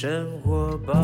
[0.00, 0.94] 生活吧。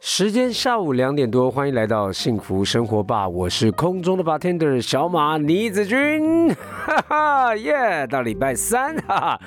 [0.00, 8.04] 时间下午两点多，欢迎来到幸福生活吧，我是空中的 bartender 小马倪子君，哈哈耶！
[8.10, 9.40] 到礼拜三，哈哈，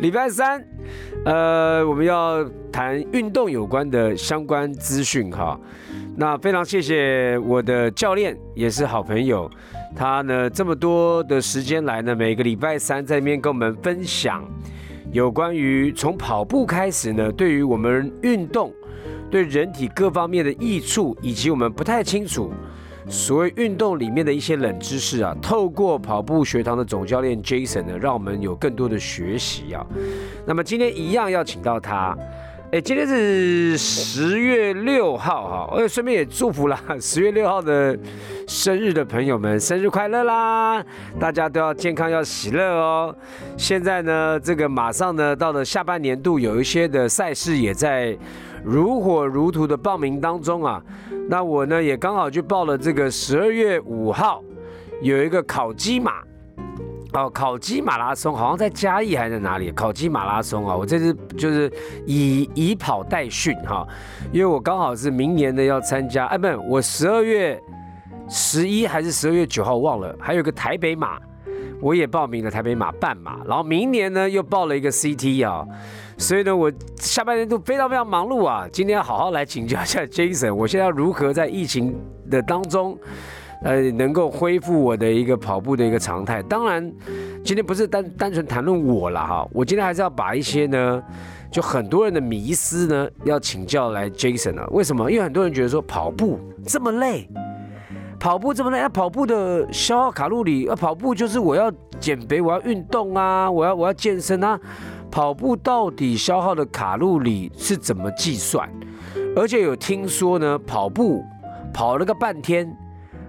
[0.00, 0.60] 礼拜三，
[1.24, 5.56] 呃，我们要谈运动有关的相关资讯哈。
[6.14, 9.50] 那非常谢谢我的教练，也是好朋友，
[9.96, 14.44] 他呢这么多的时间来呢，每个礼拜三在那边跟我们分享
[15.10, 18.72] 有关于从跑步开始呢，对于我们运动。
[19.30, 22.52] 对人体各方面的益处，以及我们不太清楚
[23.08, 29.86] 所谓运动里面的一些冷知识啊，透过跑步学堂的总教练 Jason 呢，让我们有更多的学习啊。
[30.44, 32.14] 那么今天一样要请到他。
[32.72, 37.94] 哎，今天是十月六号哈，我也顺便也祝福了 十月六号的
[38.48, 40.82] 生日的朋友们生日快乐啦！
[41.20, 43.14] 大家都要健康，要喜乐哦。
[43.58, 48.16] 现在呢，这个马上呢到了下半年度，有一些的赛事也在
[48.64, 50.82] 如火如荼的报名当中啊。
[51.28, 54.42] 那我呢也刚好去报了这个十二月五号
[55.02, 56.22] 有一个烤鸡马。
[57.14, 59.70] 哦，烤鸡马拉松好像在嘉义还是在哪里？
[59.72, 61.70] 烤鸡马拉松啊，我这次就是
[62.06, 63.86] 以以跑代训哈，
[64.32, 67.60] 因为我刚好是明年的要参加，哎，不，我十二月
[68.30, 71.18] 十一还是十二月九号忘了，还有个台北马，
[71.82, 75.66] 我也报名了台北马半马，然后明年呢又报了一个 CT 啊，
[76.16, 81.94] 所以呢我下半年都非常非常忙碌啊，今天要好好来请教一下 Jason，我现在如何在疫情
[82.30, 82.98] 的当中。
[83.64, 86.42] 呃，能够恢复我的一个跑步的一个常态。
[86.42, 86.92] 当然，
[87.44, 91.02] 今天不是单单纯谈论我了哈，我今天还是要把一些呢，
[91.50, 94.66] 就很多人的迷思呢，要请教来 Jason 啊。
[94.72, 95.08] 为什么？
[95.08, 97.28] 因为很多人觉得说跑步这么累，
[98.18, 104.58] 跑步这么累，跑步的消耗卡路里，啊，跑步就是我要减肥，我要运动啊，我要我要健身啊，
[105.08, 108.68] 跑步到底消耗的卡路里是怎么计算？
[109.36, 111.22] 而且有听说呢，跑步
[111.72, 112.76] 跑了个半天。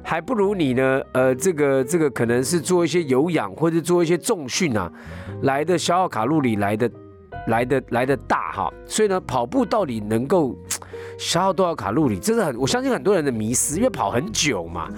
[0.04, 4.92] 还不如你呢，呃，这个这个可能是做一些有氧或者做一些重训啊，
[5.44, 6.92] 来的消耗卡路里来的
[7.48, 8.72] 来的来的大哈。
[8.86, 10.56] 所以呢，跑步到底能够
[11.18, 14.90] 消耗多少卡路里，这是很我相信很多人的迷思，因为跑很久嘛，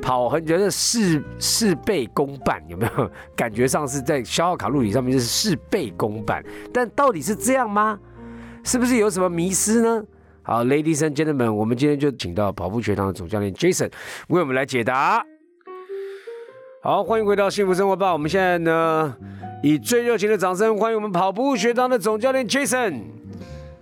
[0.00, 6.42] 跑很久的事事倍功半，有没有 感觉上是在消耗卡路里上面就是事倍功半？
[6.72, 7.98] 但到底是这样吗？
[8.64, 10.02] 是不是有什么迷失呢？
[10.46, 13.90] 好，Ladies and Gentlemen，我们今天就请到跑步学堂的总教练 Jason
[14.28, 15.24] 为我们来解答。
[16.82, 18.12] 好，欢迎回到幸福生活吧。
[18.12, 19.16] 我们现在呢，
[19.62, 23.04] 以最热情的掌声欢迎我们跑步学堂的总教练 Jason。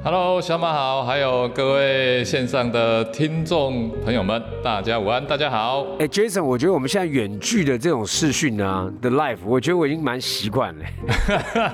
[0.05, 5.84] Hello，小马好，还有各位线上的听众朋友们，大家午安，大家好。
[5.99, 10.84] 哎，Jason，我觉得我们现在远距的这种视讯呢的 live，我觉得我已经蛮习惯了。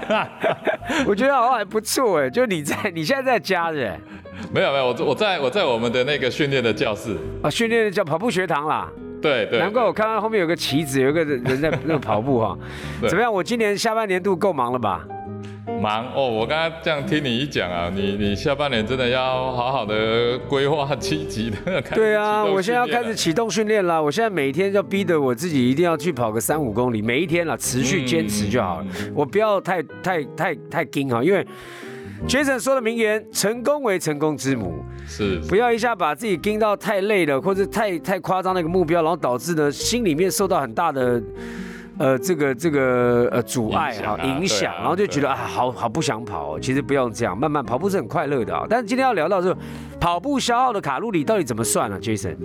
[1.06, 3.98] 我觉得好像还不错哎，就你在，你现在在家的。
[4.52, 8.90] 没有没有，我我在我在我们的那个训练的教室啊，训练的叫跑步学堂啦。
[9.20, 12.56] 对对，难怪我看到后面有个旗子，有一个人在 那跑步哈。
[13.08, 13.32] 怎么样？
[13.32, 15.04] 我今年下半年度够忙了吧？
[15.82, 21.82] 忙哦，我刚刚这样听你一讲啊，你你下半年真的要好好的规划积极的。
[21.94, 24.02] 对啊，我现在要开始启动训练了。
[24.02, 28.86] 我现在每天要逼得我自己一定要去跑个三五公里，每一天了，持续坚持就好了。
[29.14, 31.44] 我不要太太太太惊哈，因为。
[32.26, 41.22] Jason 说的名言：“成功为成功之母。”是，不要一下把自己盯到太累了，或者太太夸张那个目标，然后导致呢心里面受到很大的
[41.98, 46.60] 呃这个这个呃阻碍哈影响，然后就觉得啊好好不想跑。
[46.60, 48.66] 其实不用这样，慢慢跑步是很快乐的啊。
[48.68, 49.56] 但是今天要聊到这
[49.98, 52.36] 跑步消耗的卡路里到底怎么算呢？Jason，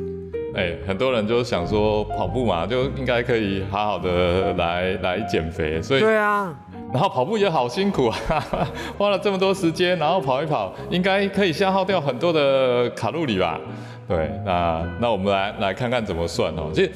[0.56, 6.56] 哎，很多人就想说跑步嘛就应该可以好好的来来减肥，所以对啊。
[6.94, 8.48] 然后跑步也好辛苦啊，
[9.00, 13.60] 花了这么多时间，然后跑一跑，应该可以消耗掉很多的卡路里吧？
[14.08, 16.70] 对，那那我们来来看看怎么算哦。
[16.72, 16.92] 其实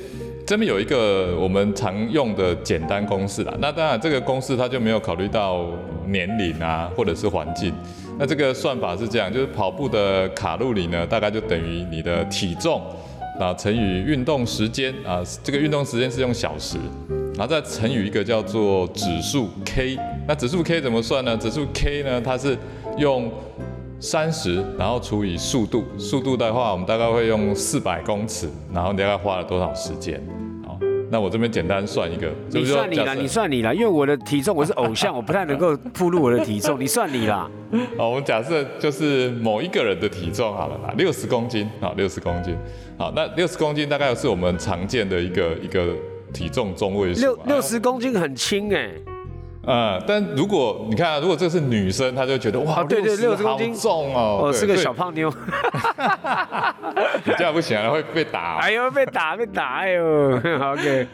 [0.46, 3.54] 这边有一个我们常用的简单公式啦。
[3.60, 5.66] 那当然这个公式它就没有考虑到
[6.06, 7.74] 年龄啊，或者是环境。
[8.20, 12.82] 那这个算法是这样，就是跑步的卡路里呢，大概就等于你的体重，
[13.40, 16.78] 那乘以运动时间啊，这个运动时间是用小时。
[17.38, 19.96] 然后再乘以一个叫做指数 k，
[20.28, 21.38] 那指数 k 怎么算呢？
[21.38, 22.58] 指数 k 呢，它是
[22.98, 23.32] 用
[24.00, 30.20] 三十，然后除以速度，速度的话，我们大概会用四百公尺，然后大概花了多少时间？
[30.66, 30.80] 好，
[31.12, 37.48] 那我这边简单算一个，你算你啦，你算你啦，因为我的体重我是偶像，我不太能够铺露我的体重，你算你啦。
[38.00, 42.58] 好，我们假设就是某一个人的体重好了啦，六十公斤，好，六十公斤，
[42.98, 45.94] 好，那六十公斤大概是我们常见的一个一个
[46.38, 47.22] 体重中位数。
[47.22, 48.92] 六六十公斤很轻哎。
[49.70, 55.30] 嗯，但如果你看，如果这是女生，她就觉得哇，对对，六十公斤重哦，哦，是个小胖妞，
[57.26, 58.60] 你这样不行，会被打。
[58.62, 61.08] 哎呦，被打被打，哎呦， OK。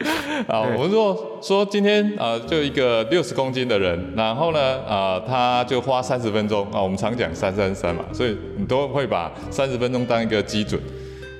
[0.46, 10.80] 啊，我们说说今天啊，就一个六十公斤的人，然后呢，啊，他就花三十分钟啊，我们常讲三三三嘛，所以你都会把三十分钟当一个基准。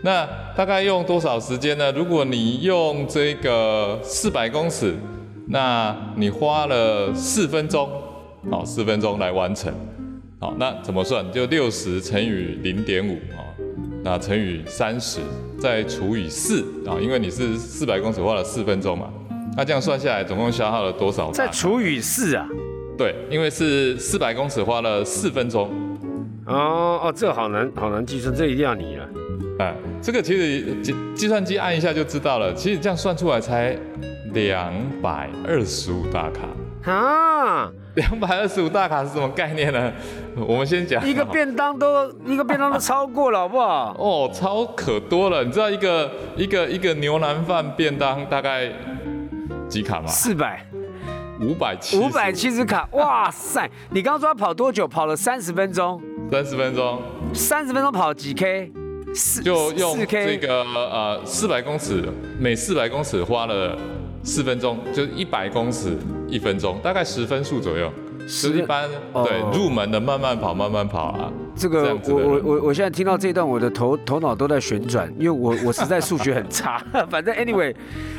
[0.05, 1.91] 那大概用多少时间呢？
[1.91, 4.95] 如果你用这个四百公尺。
[5.47, 7.87] 那你花了四分钟，
[8.51, 9.71] 好，四分钟来完成，
[10.41, 11.23] 好，那怎么算？
[11.31, 13.45] 就六十乘以零点五啊，
[14.03, 15.21] 那乘以三十，
[15.61, 19.11] 再除以四啊，因为你是四百公尺花了四分钟嘛，
[19.55, 21.31] 那这样算下来总共消耗了多少？
[21.31, 22.49] 再除以四啊？
[22.97, 25.69] 对，因为是四百公尺花了四分钟。
[26.47, 29.07] 哦哦，这好难好难计算，这一定要你了。
[29.59, 33.77] 哎，这个其实计计算机按一下就知道了，其实这样算出来才。
[34.33, 37.71] 两百二十五大卡啊！
[37.95, 39.93] 两百二十五大卡是什么概念呢？
[40.35, 43.95] 我们先讲一个便当都一个便当都超过了，好不好？
[43.97, 45.45] 哦，超可多了。
[45.45, 48.69] 你知道一个一个一个牛腩饭便当大概
[49.69, 50.09] 几卡吗？
[50.09, 50.67] 四百，
[51.41, 52.89] 五百七，五百七十卡。
[52.91, 53.71] 哇塞！
[53.93, 54.89] 你刚刚说要跑多久？
[54.89, 56.03] 跑了三十分钟。
[56.29, 57.01] 三十分钟。
[57.33, 58.73] 三十分钟跑几 K？
[59.15, 62.03] 四就用这个呃四百公尺，
[62.39, 63.79] 每四百公尺花了。
[64.27, 65.95] 四分钟就一百公尺
[66.27, 67.93] 一分钟，大概十分数左右。
[68.27, 71.33] 是一般对入门的慢慢跑，慢慢跑啊。
[71.57, 76.83] 这个我我我我现在听到这段，我的头头脑都在旋转，因为我我实在数学很差。
[77.09, 77.75] 反正 anyway，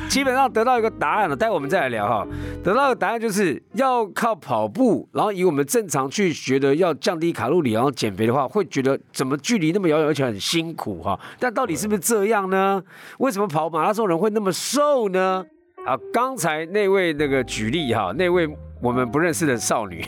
[0.08, 2.26] 基本上得到一个答案了，待会我们再来聊哈。
[2.64, 11.18] 得到的答案就是要靠跑步，然后以我们正常去觉得要降低卡路里，然后减肥的话，会觉得怎么距离那么遥远，而且很辛苦哈。
[11.38, 12.82] 但到底是不是这样呢？
[13.18, 15.44] 为什么跑马拉松人会那么瘦呢？
[15.84, 18.48] 啊，刚才那位那个举例哈，那位
[18.86, 20.04] 我们不认识的少女，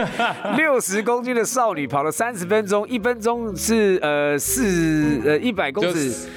[0.54, 6.28] 六十公斤的少女跑了三十分钟，一分钟是呃四呃一百公尺，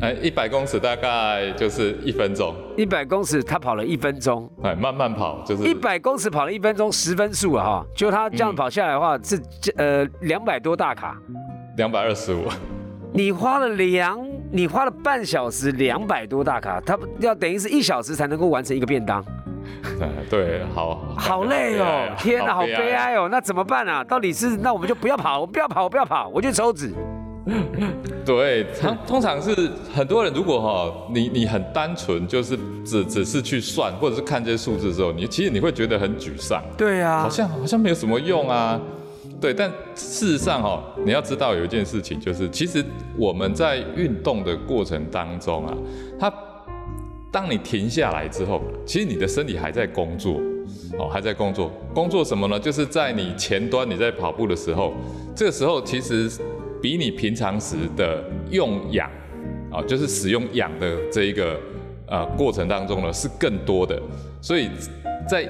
[0.00, 9.40] 哎一百公尺大概就是一分钟，一百公尺她跑了一分钟，哎慢慢跑就是一百公尺跑了一分钟十分数啊哈，就她这样跑下来的话是
[9.76, 11.16] 呃两百多大卡，
[11.76, 12.48] 两百二十五。
[13.12, 14.18] 你花了两，
[14.50, 19.24] 你花了半小时，两百多大卡，他要等于是一小时才能够完成一个便当。
[20.30, 24.04] 对，好，好累哦，天哪，好悲哀哦，那怎么办啊？
[24.04, 26.92] 到底是那我们就不要跑，我不要跑，我不要跑，我去抽脂。
[28.26, 36.62] 对，通通常是很多人如果哈，你你很单纯，就是只只是去算或者是看这些数字的时候，你其实你会觉得很沮丧。
[36.76, 38.78] 对啊，好像好像没有什么用啊。
[39.40, 42.84] 对，但事实上哈，你要知道有一件事情，就是其实
[43.16, 45.72] 我们在运动的过程当中啊，
[46.18, 46.28] 它
[47.30, 50.40] 当你停下来之后，其实你的身体还在工作，
[50.98, 52.58] 哦，还在工作，工作什么呢？
[52.58, 54.94] 就是在你前端你在跑步的时候，
[55.34, 56.30] 这个时候其实
[56.80, 59.10] 比你平常时的用氧，
[59.70, 61.58] 啊，就是使用氧的这一个
[62.06, 64.00] 呃过程当中呢，是更多的，
[64.40, 64.68] 所以
[65.28, 65.48] 在。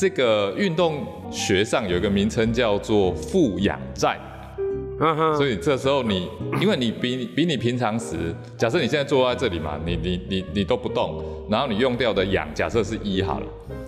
[0.00, 4.18] 这个运动学上有一个名称叫做负氧债，
[5.36, 6.28] 所以这时候你，
[6.60, 13.46] 因为你比比你平常时，假设你现在坐在这里嘛，你你你你都不动，然后你用掉的氧假设是一好了，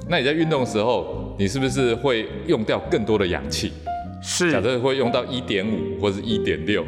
[0.09, 3.73] 那你在运动的时候，你是不是会用掉更多的氧气？
[4.23, 6.85] 是，假设会用到一点五或是一点六，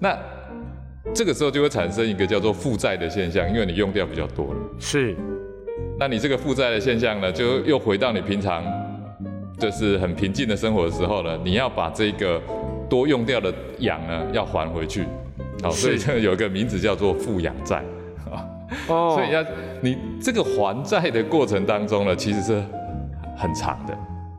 [0.00, 0.18] 那
[1.12, 4.60] 这个时候就会产生一个叫做负债的现象，因为你用掉比较多了。
[4.78, 5.14] 是。
[5.98, 8.64] 那你这个负债的现象呢，就又回到你平常
[9.58, 12.40] 就是很平静的生活的时候呢，你要把这个
[12.92, 15.06] 多用掉的氧呢，要还回去，
[15.62, 17.82] 好，所以就有一个名字叫做负氧债
[18.30, 18.44] 啊。
[18.88, 19.42] 哦，所以要
[19.80, 22.62] 你这个还债的过程当中呢，其实是
[23.34, 23.96] 很长的。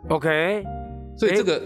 [0.10, 0.63] OK，
[1.17, 1.60] 所以这个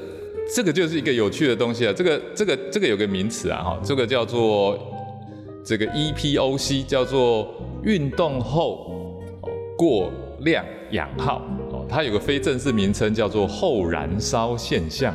[0.55, 1.91] 这个就是一个有趣的东西啊。
[1.93, 4.79] 这个这个这个有个名词啊，哈，这个叫做
[5.65, 7.53] 这个 EPOC，叫做
[7.83, 8.93] 运动后。
[9.77, 11.39] 过量氧耗
[11.69, 15.13] 哦，它有个非正式名称叫做后燃烧现象。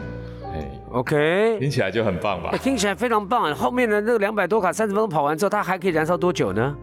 [0.92, 2.56] 哎，OK，听起来就很棒吧？
[2.62, 3.54] 听起来非常棒。
[3.54, 6.76] 后面的那个两百多卡，三十分钟跑完之后，它还可以燃烧多久呢？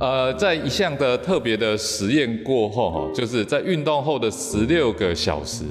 [0.00, 5.64] 呃，在一项的特别的实验过后哈，就是在运动后的十六个小时，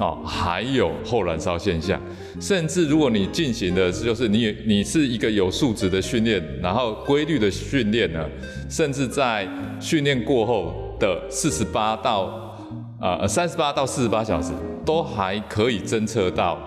[0.00, 2.00] 哦，还有后燃烧现象，
[2.40, 8.24] 甚至如果你进行的就是你你是一个有素质的训练，然后规律的训练呢，
[8.68, 9.46] 甚至在
[9.78, 12.56] 训练过后的四十八到
[13.00, 14.52] 呃三十八到四十八小时，
[14.84, 16.58] 都还可以侦测到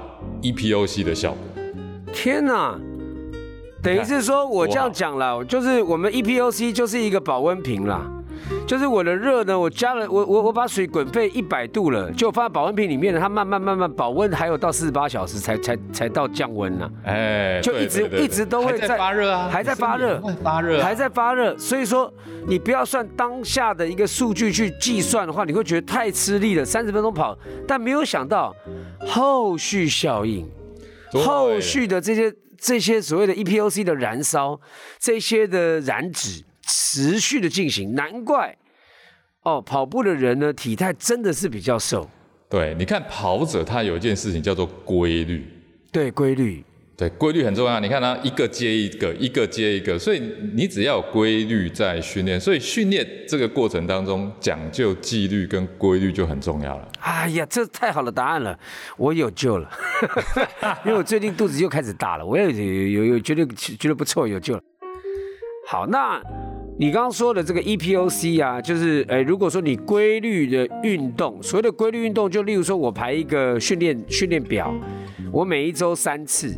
[0.41, 1.39] EPOC 的效果。
[2.13, 2.79] 天哪！
[3.81, 8.07] 等于是说我这样讲了，就是我们 EPOC 就是一个保温瓶啦。
[8.67, 16.89] 就是我的热呢，我加了我我我把水滚沸一百度了，就放在保温瓶里面了，它慢慢慢慢保温，还有到四十八小时才才才到降温呢。
[17.03, 21.57] 哎，就一直一直都会在发热啊，还在发热，发热，还在发热。
[21.57, 22.11] 所以说
[22.47, 28.55] 你不要算当下的一个数据去计算的话，你会觉得太吃力了，三十分钟跑，但没有想到
[29.05, 30.49] 后续效应，
[31.11, 34.57] 后续的这些这些所谓的 EPOC 的燃烧，
[34.97, 36.41] 这些的燃脂。
[36.73, 38.57] 持续的进行，难怪
[39.43, 42.09] 哦，跑步的人呢，体态真的是比较瘦。
[42.49, 45.45] 对，你看跑者，他有一件事情叫做规律。
[45.91, 46.63] 对，规律。
[46.95, 47.79] 对，规律很重要。
[47.79, 50.21] 你看他一个接一个，一个接一个，所以
[50.53, 56.87] 你只要有规律在训练，所以训练这个过程当中讲究纪律跟规律就很重要了。
[56.99, 58.57] 哎呀，这太好的答案了，
[58.97, 59.69] 我有救了，
[60.85, 64.61] 因为我最近肚子又开始大了，我也有有有觉得觉得不错，有救了。
[65.67, 66.21] 好，那。
[66.81, 74.73] 你刚刚说的这个 EPOC 啊，就是诶，如果说你规律的运动，所谓的规律运动，就例如说我排一个训练训练表，
[75.31, 76.51] 我每一周三次。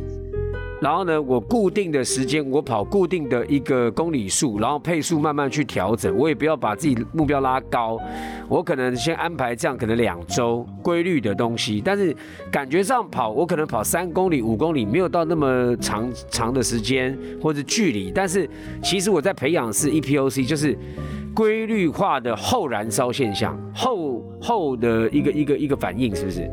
[0.84, 6.14] 然后呢，我固定的时间，我跑固定的一个公里数，然后配速慢慢去调整。
[6.14, 7.98] 我也不要把自己目标拉高，
[8.50, 11.80] 我可能先安排这样，可能两周规律的东西。
[11.82, 12.14] 但是
[12.52, 18.12] 感觉上跑，我可能跑三公里、五公里，没有到那么长长的时间或者距离。
[18.14, 18.46] 但是
[18.82, 20.76] 其实我在培养是 EPOC，就是
[21.34, 26.46] 规律化的后燃烧现象，后后的一个一个一个反应，是不是？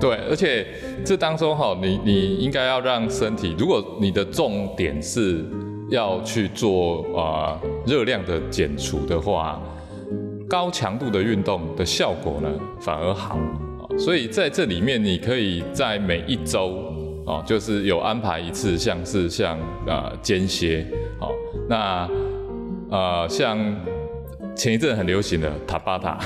[0.00, 0.66] 对，而且
[1.04, 5.44] 这当中哈，你你应该要让身体，如果你的重点是
[5.90, 9.62] 要去做啊热量的减除的话，
[10.48, 12.48] 高强度的运动的效果呢
[12.80, 13.38] 反而好。
[13.96, 16.82] 所以在这里面，你可以在每一周
[17.24, 19.56] 啊，就是有安排一次，像是像
[19.86, 20.84] 啊间歇，
[21.20, 21.30] 好，
[21.68, 22.08] 那
[22.90, 23.58] 啊像。
[24.54, 26.18] 前一阵很流行的塔巴塔，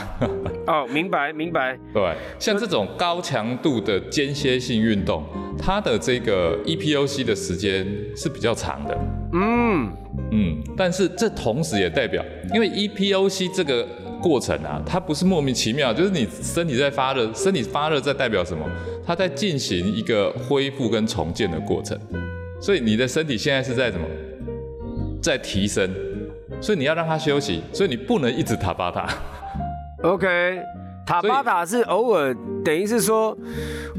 [0.66, 1.78] 哦，明白明白。
[1.94, 5.24] 对，像这种高强度的间歇性运动，
[5.58, 8.98] 它的这个 EPOC 的时间是比较长的。
[9.32, 9.90] 嗯
[10.32, 13.86] 嗯，但是这同时也代表，因为 EPOC 这个
[14.20, 18.68] 过程啊，它不是莫名其妙，就是你身体在发热，身体发热在代表什么？
[19.06, 21.96] 它在进行一个恢复跟重建的过程，
[22.60, 24.04] 所以你的身体现在是在什么？
[25.22, 25.88] 在提升。
[26.60, 29.06] 所以你要让他休息，所以你不能一直塔巴塔。
[30.02, 30.60] OK，
[31.06, 32.34] 塔巴塔是偶尔，
[32.64, 33.36] 等于是说，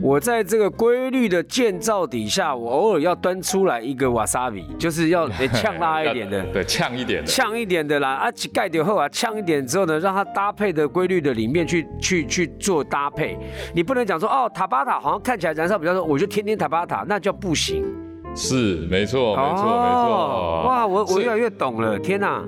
[0.01, 8.09] 我在这个规律的建造底下，我偶尔要端出来一个瓦萨比，就是要呛辣一点的， 对，呛一点的，呛一点的啦。
[8.09, 13.37] 啊，盖掉后啊，呛一点之后呢，让它搭配的规律的里面去去去做搭配。
[13.73, 17.85] 你不能讲说哦，塔巴塔好像看起来燃烧比较多，我就天天塔巴塔，那叫不行。
[18.37, 20.63] 是，没错，没错，没错。
[20.67, 22.45] 哇，我我越来越懂了，天哪！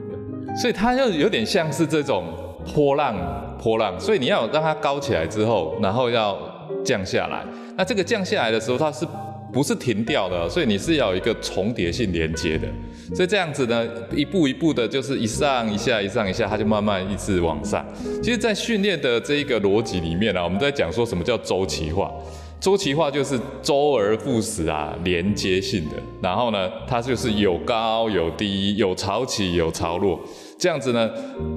[0.62, 2.26] 所以它就有点像是这种
[2.74, 3.16] 波浪，
[3.62, 4.00] 波浪。
[4.00, 6.38] 所以你要让它高起来之后，然后要
[6.86, 7.44] 降下来。
[7.76, 9.06] 那这个降下来的时候，它是
[9.52, 10.48] 不是停掉的？
[10.48, 12.68] 所以你是要有一个重叠性连接的。
[13.16, 17.84] 所以这样子呢，一步一步的，就是一上一下，一上一下，它就慢慢一直往上。
[18.22, 22.12] 其实，在训练的这一个逻辑里面呢，我们在讲说什么叫周期化。
[22.60, 25.92] 周期化就是周而复始啊，连接性的。
[26.22, 30.20] 然后呢，它就是有高有低，有潮起有潮落，
[30.58, 31.10] 这样子呢，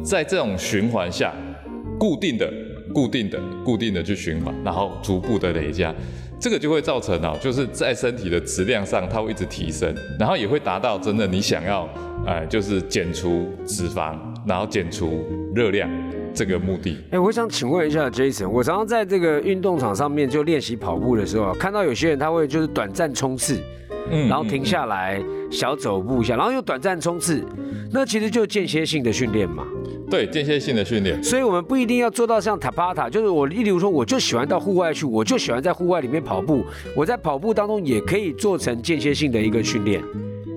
[0.04, 1.34] 在这种循环下，
[1.98, 2.48] 固定的、
[2.94, 5.92] 固定的、固定的去循环，然后逐步的累加，
[6.38, 11.88] 这个就会造成啊，就是在身体的质量上，它会一直提升，然后也会达到真的你想要，
[12.24, 14.16] 哎，就是减除脂肪，
[14.46, 15.90] 然后减除热量。
[16.34, 23.60] 这个目的，哎，我想请问一下 Jason，我常常在这个运动场上面就练习跑步的时候，看到有些人他会就是短暂冲刺，
[24.10, 27.44] 嗯，然后停下来小走步一下，然后又短暂冲刺，
[27.92, 29.66] 那其实就间歇性的训练嘛。
[30.10, 31.22] 对，间歇性的训练。
[31.22, 40.02] 所以我们不一定要做到像塔巴塔，就是我例如说，我就喜欢到户外去，我就喜欢在户外里面跑步，我在跑步当中也可以做成间歇性的一个训练。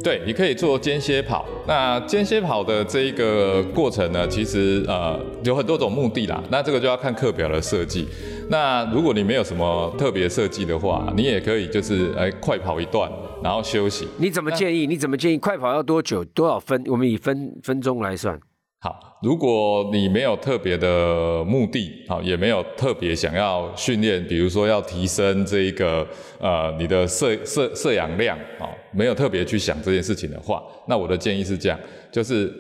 [0.06, 1.44] 对，你可以做间歇跑。
[1.66, 6.40] 那间歇跑的这一个过程呢，其实呃有很多种目的啦。
[6.52, 8.08] 那这个就要看课表的设计。
[8.48, 14.08] 那如果你没有什么特别设计的话，你也可以就是哎快跑一段，然后休息。
[14.20, 14.86] 你怎么建议？
[14.86, 15.40] 你怎么建议？
[15.40, 16.24] 快跑要多久？
[16.24, 16.84] 多少分？
[16.86, 18.40] 我们以分分钟来算。
[18.86, 26.08] 好，如果你没有特别的目的，好，也没有特别想要训练，比如说要提升这一个
[26.40, 31.80] 呃你的摄摄摄氧量，啊，没有特别去想这件事情的话，那我的建议是这样，
[32.12, 32.54] 就是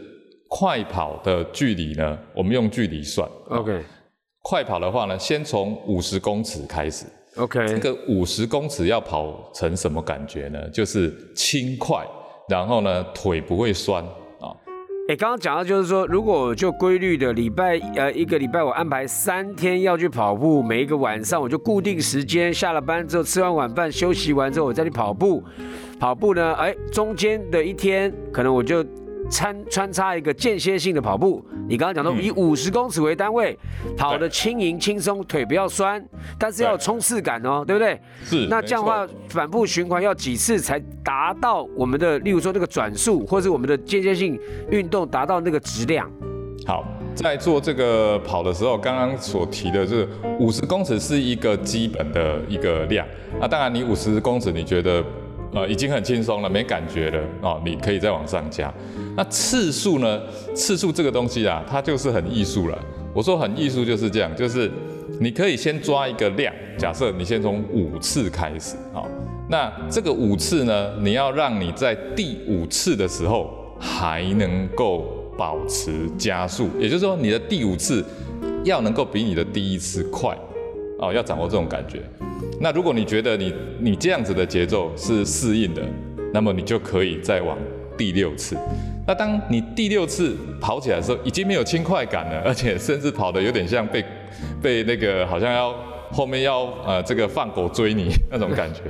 [0.50, 3.84] 快跑的距离呢，我们用距离算，OK，
[4.42, 7.06] 快跑的话呢，先从五十公尺开始
[7.36, 10.68] ，OK，这个五十公尺要跑成什么感觉呢？
[10.70, 12.04] 就是轻快，
[12.50, 14.04] 然后呢腿不会酸。
[15.08, 25.44] 哎，刚刚讲到就是说，如果就规律的礼拜，呃，一个礼拜我安排三天要去跑步，每一个晚上我就固定时间，下了班之后吃完晚饭休息完之后我再去跑步，
[26.00, 28.84] 跑步呢，哎，中间的一天可能我就。
[29.30, 33.58] 穿穿插一个间歇性的跑步，你刚刚讲到以五十公尺为单位，
[33.98, 36.04] 跑的轻盈轻松，腿不要酸，
[36.38, 38.00] 但是要有冲刺感哦，对不对？
[38.24, 38.48] 是。
[38.48, 44.40] 那这样的话，反复循环要几次才达到我们的，例如说那个转速，或是我们的间歇性
[44.70, 46.10] 运动达到那个质量？
[46.68, 50.08] 好，在做这个跑的时候，刚刚所提的是
[50.40, 53.06] 五十公尺是一个基本的一个量。
[53.40, 55.04] 那当然，你五十公尺你觉得？
[55.56, 58.72] 呃，已经很轻松了，没感觉了哦，你可以再往上加。
[59.16, 60.22] 那次数呢？
[60.54, 62.78] 次数这个东西啊，它就是很艺术了。
[63.14, 64.70] 我说很艺术就是这样，就是
[65.22, 69.02] 你可以先抓一个量，假设你先从五次开始啊。
[69.50, 75.06] 那这个五次呢，你要让你在第五次的时候还能够
[75.38, 78.04] 保持加速，也就是说你的第五次
[78.66, 80.38] 要能够比你的第一次快
[81.00, 82.02] 哦，要掌握这种感觉。
[82.60, 85.82] 那如果你觉得你你这样子的节奏是适应的，
[86.34, 87.58] 那么你就可以再往
[87.98, 88.58] 第六次。
[89.08, 94.04] 那当你第六次跑起来的时候，已经没有轻快感了，而且甚至跑的有点像被
[94.62, 95.76] 被那个好像要
[96.12, 98.82] 后面要呃这个放狗追你 那种感觉，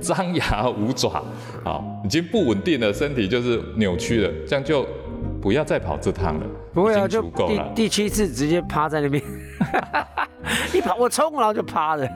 [0.00, 1.22] 张牙舞爪，
[1.62, 4.86] 好，已经不稳定了，身体就是扭曲了，这样就
[5.42, 6.46] 不要再跑这趟了。
[6.72, 9.22] 不会啊，就第第七次直接趴在那边。
[10.74, 12.08] 一跑我冲，然后就趴了，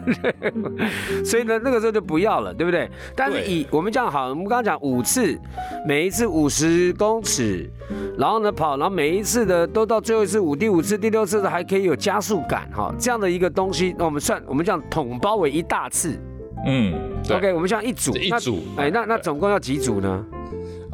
[1.25, 2.88] 所以呢，那个时候就不要了，对不对？
[3.14, 5.38] 但是以我们这样好，我们刚刚讲五次，
[5.87, 7.70] 每一次五十公尺，
[8.18, 16.18] 然后呢跑，然后每一次的都到最后一次五第五次、第六次的还可以有加速感哈，这样的一个东西，那我们算我们这样统包为一大次，
[16.66, 16.94] 嗯
[17.31, 20.25] ，OK，我们像一组一组，哎，那那总共要几组呢？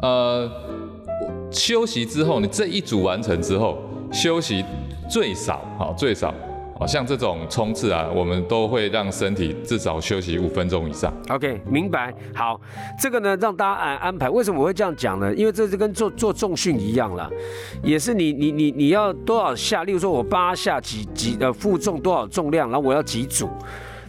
[0.01, 0.51] 呃，
[1.49, 4.65] 休息之后，你这一组完成之后，休息
[5.09, 6.33] 最少好最少。
[6.87, 11.13] 像这种冲刺啊，我们都会让身体至少休息五分钟以上。
[11.29, 12.13] OK，明白。
[12.33, 12.59] 好，
[12.99, 14.29] 这个呢，让大家安安排。
[14.29, 15.33] 为什么我会这样讲呢？
[15.35, 17.29] 因为这是跟做做重训一样了，
[17.83, 19.83] 也是你你你你要多少下？
[19.83, 23.49] 例如说我八下几几呃负重多少重量，然后我要几组。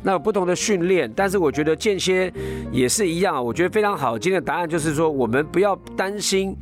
[0.03, 2.33] 那有不同的训练，但是我觉得间歇
[2.71, 4.19] 也是一样，我觉得非常好。
[4.19, 6.57] 今天的答案就是说，我们不要担心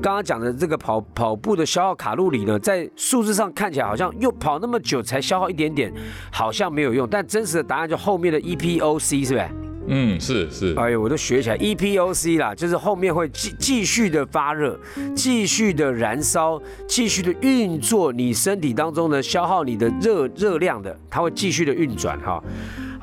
[0.00, 5.92] 刚刚讲的这个跑跑步的消耗卡路里呢，在数字上看起来好像又跑那么久才消耗一点点，
[6.30, 7.08] 好像没有用。
[7.08, 9.48] 但真实的答案就后面的 EPOC 是不是？
[9.86, 10.74] 嗯，是是。
[10.78, 14.80] 哎呦，我都学起来 EPOC 啦，就是后面会继继续的发热，
[15.14, 22.42] 继续的燃烧，继续的运作你身体当中呢消耗你的热热量的，它会继续的运转哈。
[22.42, 22.44] 哦，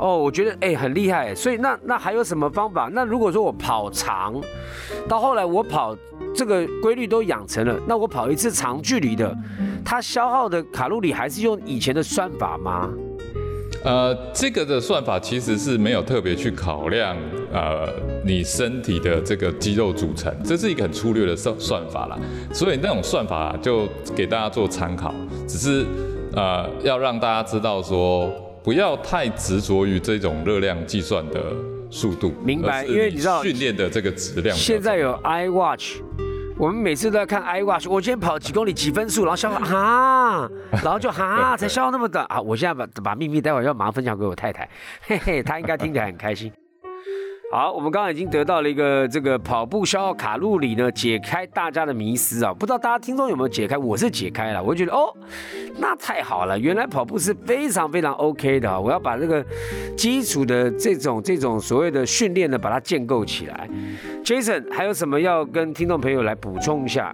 [0.02, 2.90] 哦我觉得哎很厉害，所以那那还有什么方法？
[2.92, 4.34] 那如果说我跑长，
[5.08, 5.96] 到后来我跑
[6.36, 9.32] 这个规律都养成了，那我跑一次长距离的，
[9.86, 12.90] 它消耗的卡路里还是用以前的算法吗？
[13.84, 17.16] 呃，这个的算法其实是没有特别去考量
[17.54, 17.88] 呃
[18.26, 22.18] 你身体的这个肌肉组成，这是一个很粗略的算算法啦，
[22.52, 25.14] 所以那种算法就给大家做参考，
[25.48, 25.86] 只是
[26.36, 28.32] 呃要让大家知道说。
[28.64, 31.54] 不要太执着于这种热量计算的
[31.90, 32.86] 速度，明白？
[32.86, 34.56] 因为你知道训练的这个质量。
[34.56, 35.96] 现在有 iWatch，
[36.58, 37.90] 我们每次都要看 iWatch。
[37.90, 40.50] 我今天跑几公里几分数，然后消耗哈，
[40.84, 42.40] 然后就哈 才消耗那么短啊！
[42.40, 44.70] 我现在把把秘密待会要马上分享给我太太，
[45.02, 46.52] 嘿嘿，她应该听起来很开心。
[47.52, 52.54] 好，我们刚刚已经得到了一个这个跑步消耗卡路里呢，解开大家的迷思啊！
[52.54, 53.78] 不知道大家听众有没有解开？
[53.78, 55.14] 我是解开了，我觉得哦，
[55.78, 58.80] 那太好了，原来跑步是非常非常 OK 的啊！
[58.80, 59.46] 我要把这个
[59.98, 63.70] 基础的这种这种所谓的训练呢，把它建构起来。
[64.24, 67.14] Jason 还有什么要跟听众朋友来补充一下？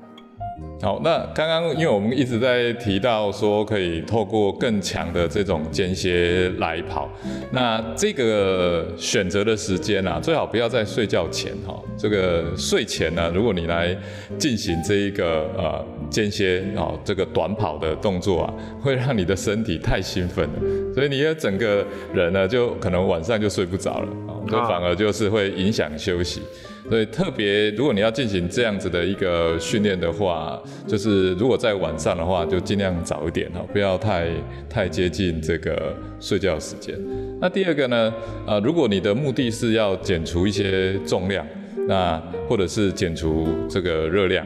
[0.80, 7.10] 好，那刚刚因为我们一直在提到说可以透过更强的这种间歇来跑，
[7.52, 11.76] 那这个选择的时间啊，最好不要在睡觉前哈。
[11.98, 13.98] 这个睡前呢，如果你来
[14.38, 24.38] 进行这一个呃间歇啊这个短跑的动作啊，会让你的身体太兴奋了，所以你的整个人呢就可能晚上就睡不着了啊。
[24.48, 26.42] 这反而就是会影响休息。
[26.90, 34.30] 所以特别，如果你要进行这样子的一个训练的话，就是如果在晚上的话，就尽量早一点哈，不要太
[34.70, 36.98] 太接近这个睡觉时间。
[37.42, 38.14] 那第二个呢，
[38.46, 41.46] 呃，如果你的目的是要减除一些重量，
[41.88, 44.46] 那或者是减除这个热量，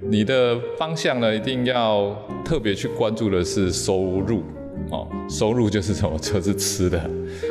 [0.00, 4.42] 你的方向呢，一定要特别去关注的是收入。
[4.90, 6.18] 哦，收入就是什么？
[6.18, 6.98] 就是吃的。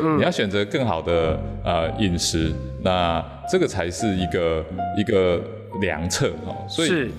[0.02, 2.52] 嗯，你要选择更好的呃饮食，
[2.84, 4.64] 那这个才是一个
[4.98, 5.42] 一个
[5.82, 6.56] 良策哦。
[6.68, 7.12] 所以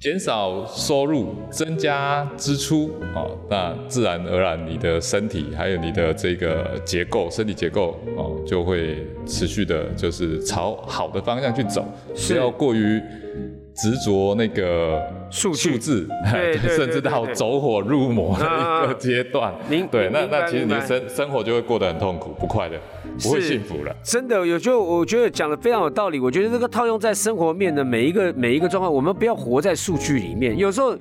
[0.00, 11.86] 减少收入，增加支出哦，那自然而然你的身体还有你的这个结构，身体结构哦，就会持续的，就是朝好的方向去走，
[12.28, 13.00] 不要过于。
[13.74, 16.08] 执着那个数数字，
[16.76, 19.54] 甚至到走火入魔的一个阶段。
[19.68, 22.78] 您对，那那其实你的生生活就会过得很痛苦、不快乐，
[23.22, 23.94] 不会幸福了。
[24.02, 26.20] 真的，有就我觉得讲的非常有道理。
[26.20, 30.56] 我觉得这个套用在生活面的每一个每一个状况，我们不要活在数据里面。
[30.58, 30.94] 有时候，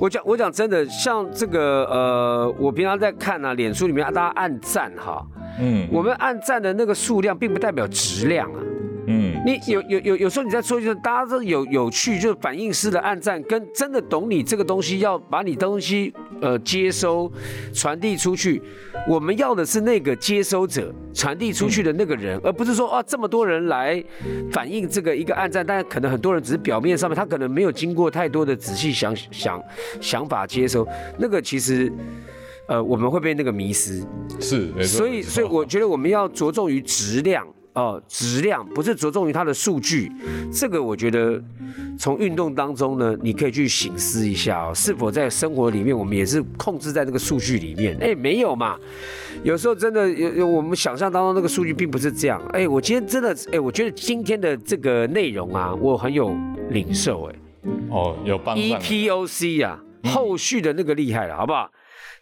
[0.00, 5.22] 我讲我讲真的，像这个呃，我平常在看啊，脸书里面大家按赞哈，
[5.60, 8.60] 嗯，我们按赞的那个数量，并不代表质量啊。
[9.06, 17.30] 嗯，你有有有有时候你在说，就是大家都有有趣，就是反应式的暗赞，跟真的懂你这个东西，要把你东西呃接收
[17.72, 18.62] 传递出去，
[19.08, 24.02] 我们要的是那个接收者传递出去的那个人，而不是说啊这么多人来
[24.50, 29.62] 反映这个一个暗赞，但是可能很多人只是表面上面，他可能没有经过太多的仔细想想
[30.00, 30.86] 想法接收，
[31.18, 31.92] 那个其实
[32.68, 34.02] 呃我们会被那个迷失，
[34.40, 37.46] 是，所以所以我觉得我们要着重于质量。
[37.74, 40.10] 哦，质量不是着重于它的数据，
[40.52, 41.42] 这个我觉得
[41.98, 47.96] 从运动当中呢，你可以去醒思一下哦，是否在生活里面我们也是控制在那个数据里面？
[48.00, 48.76] 哎，没有嘛，
[49.42, 52.40] 有时候真的有有我们想象当中那个数据并不是这样。
[52.52, 56.32] 哎，我今天真的哎，我觉得今天的这个内容啊，我很有
[56.70, 57.34] 领受哎。
[57.90, 61.68] 哦，有帮 EPOC 呀，后续的那个厉害了，好不好？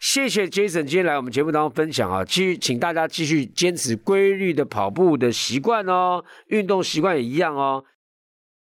[0.05, 7.85] 谢谢 Jason 今天来我们节目当中分享啊，继续请大家继续坚持规律的跑步的习惯哦，运动习惯也一样哦。